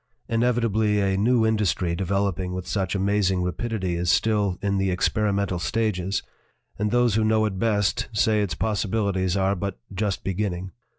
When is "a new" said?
0.99-1.45